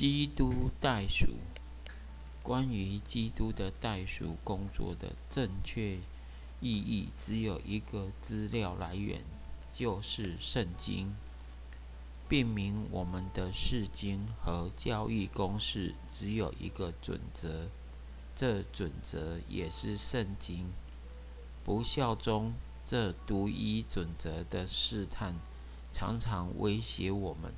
[0.00, 1.26] 基督代赎，
[2.42, 5.98] 关于基督的代赎工作的正确
[6.58, 9.20] 意义，只有一个资料来源，
[9.74, 11.14] 就是圣经。
[12.30, 17.66] 辨明我们的释经和教义公式只有一个准则，
[18.34, 20.72] 这准则也是圣经。
[21.62, 22.54] 不效忠
[22.86, 25.34] 这独一准则的试探，
[25.92, 27.52] 常常威胁我们。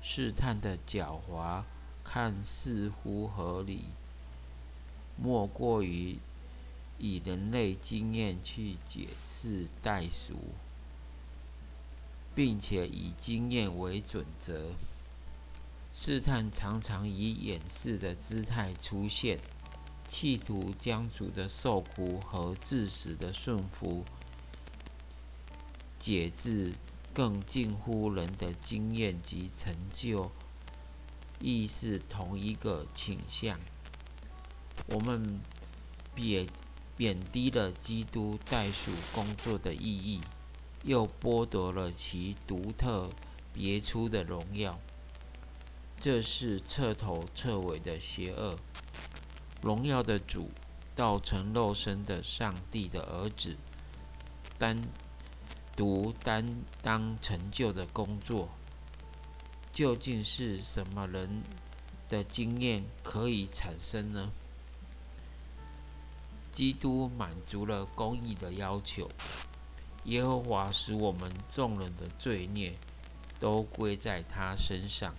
[0.00, 1.62] 试探的狡猾，
[2.02, 3.84] 看似乎合理，
[5.16, 6.18] 莫过于
[6.98, 10.34] 以人类经验去解释代数，
[12.34, 14.70] 并且以经验为准则。
[15.94, 19.38] 试探常常以掩饰的姿态出现，
[20.08, 24.04] 企图将主的受苦和致死的顺服
[25.98, 26.72] 解自。
[27.18, 30.30] 更近乎人的经验及成就，
[31.40, 33.58] 亦是同一个倾向。
[34.86, 35.40] 我们
[36.14, 36.46] 贬
[36.96, 40.20] 贬低了基督代数工作的意义，
[40.84, 43.10] 又剥夺了其独特
[43.52, 44.78] 别出的荣耀。
[45.98, 48.54] 这是彻头彻尾的邪恶。
[49.60, 50.52] 荣耀的主，
[50.94, 53.56] 道成肉身的上帝的儿子，
[54.56, 54.80] 单。
[55.78, 56.44] 独担
[56.82, 58.48] 当成就的工作，
[59.72, 61.44] 究竟是什么人
[62.08, 64.32] 的经验可以产生呢？
[66.50, 69.08] 基督满足了公义的要求，
[70.02, 72.74] 耶和华使我们众人的罪孽
[73.38, 75.14] 都归在他身上，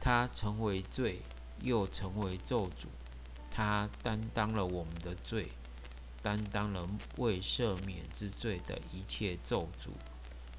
[0.00, 1.22] 他成为罪，
[1.62, 2.86] 又成为咒诅，
[3.52, 5.52] 他担当了我们的罪。
[6.26, 6.88] 担当了
[7.18, 9.90] 未赦免之罪的一切咒诅，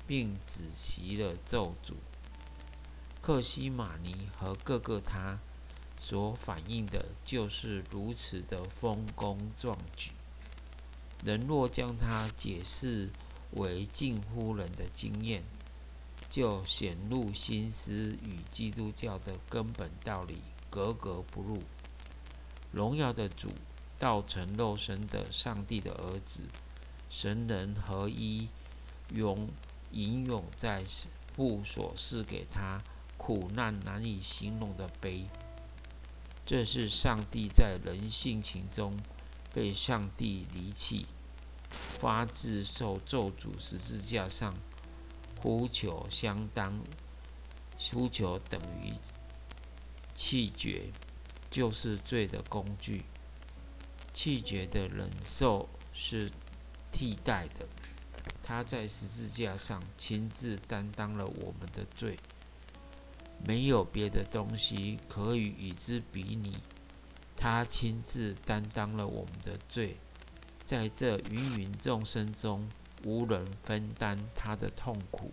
[0.08, 1.96] 并止息了咒诅。
[3.22, 5.38] 克西玛尼和各个他
[6.00, 10.12] 所反映的，就是如此的丰功壮举。
[11.26, 13.10] 人若将它解释
[13.52, 15.44] 为近乎人的经验，
[16.30, 20.38] 就显露心思与基督教的根本道理
[20.70, 21.62] 格格不入。
[22.72, 23.50] 荣耀的主。
[24.00, 26.42] 道成肉身的上帝的儿子，
[27.10, 28.50] 神人合一，
[29.14, 29.50] 永
[29.92, 30.84] 吟咏在
[31.36, 32.82] 父所赐给他
[33.18, 35.26] 苦难难以形容的悲。
[36.46, 38.98] 这是上帝在人性情中
[39.54, 41.06] 被上帝离弃，
[41.70, 44.54] 发自受咒诅十字架上
[45.42, 46.80] 呼求相当，
[47.92, 48.94] 呼求等于
[50.16, 50.92] 气绝，
[51.50, 53.04] 就是罪的工具。
[54.18, 56.32] 气绝的忍受是
[56.92, 57.68] 替代的，
[58.42, 62.18] 他在十字架上亲自担当了我们的罪，
[63.46, 66.58] 没有别的东西可以与之比拟。
[67.36, 69.98] 他亲自担当了我们的罪，
[70.66, 72.68] 在这芸芸众生中，
[73.06, 75.32] 无人分担他的痛苦。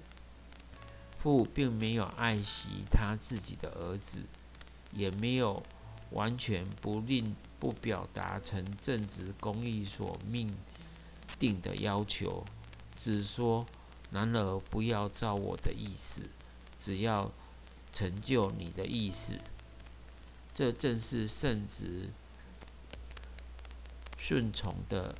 [1.18, 4.20] 父并没有爱惜他自己的儿子，
[4.92, 5.62] 也没有
[6.10, 7.34] 完全不令。
[7.64, 10.54] 不表达成正直公义所命
[11.38, 12.44] 定的要求，
[13.00, 13.64] 只说
[14.12, 16.20] ：“然而不要照我的意思，
[16.78, 17.32] 只要
[17.90, 19.38] 成就你的意思。”
[20.52, 22.10] 这正是圣旨
[24.18, 25.14] 顺从的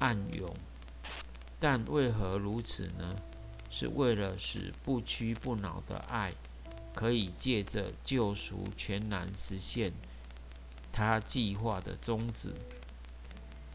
[0.00, 0.52] 暗涌。
[1.60, 3.14] 但为何如此呢？
[3.70, 6.32] 是为了使不屈不挠的爱
[6.92, 9.92] 可以借着救赎全然实现。
[10.96, 12.54] 他计划的宗旨，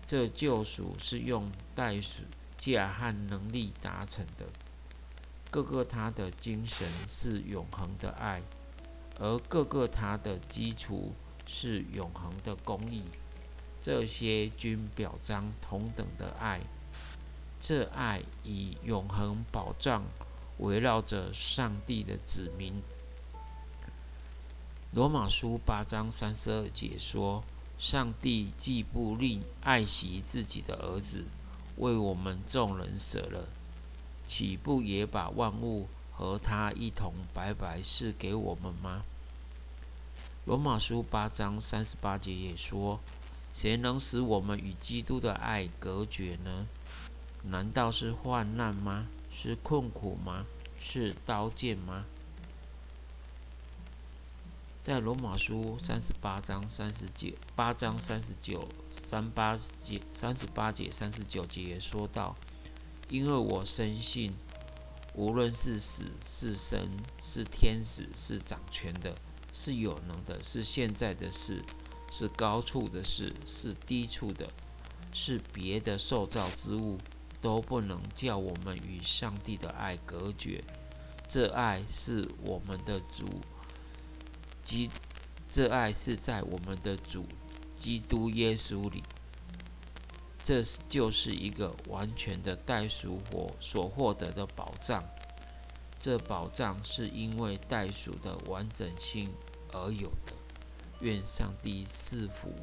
[0.07, 2.23] 这救赎是用代数
[2.57, 4.47] 价和能力达成的。
[5.51, 8.41] 各个他的精神是永恒的爱，
[9.19, 11.13] 而各个他的基础
[11.47, 13.03] 是永恒的公义。
[13.79, 16.59] 这些均表彰同等的爱。
[17.59, 20.03] 这爱以永恒保障
[20.57, 22.81] 围绕着上帝的子民。
[24.93, 27.41] 罗马书八章三十二节说
[27.79, 31.23] ：“上帝既不吝爱惜自己的儿子，
[31.77, 33.47] 为我们众人舍了，
[34.27, 39.03] 岂不也把万物和他一同白白赐给我们吗？”
[40.43, 42.99] 罗马书八章三十八节也说
[43.55, 46.67] ：“谁能使我们与基督的爱隔绝呢？
[47.43, 49.07] 难道是患难吗？
[49.31, 50.45] 是困苦吗？
[50.81, 52.03] 是刀剑吗？”
[54.81, 58.67] 在罗马书三十八章三十九八章三十九
[59.05, 62.35] 三八节三十八节三十九节说到，
[63.07, 64.33] 因为我深信，
[65.13, 66.89] 无论是死是生
[67.21, 69.13] 是天使是掌权的
[69.53, 71.61] 是有能的，是现在的事，
[72.11, 74.47] 是高处的事，是低处的，
[75.13, 76.97] 是别的受造之物，
[77.39, 80.63] 都不能叫我们与上帝的爱隔绝。
[81.29, 83.25] 这爱是我们的主
[84.63, 84.89] 基，
[85.49, 87.25] 这爱是在我们的主
[87.77, 89.03] 基督耶稣里。
[90.43, 95.03] 这就是一个完全的代赎活所获得的保障。
[95.99, 99.31] 这保障是因为代赎的完整性
[99.71, 100.33] 而有的。
[101.01, 102.53] 愿上帝赐福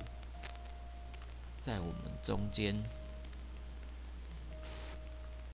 [1.56, 2.80] 在我们中间。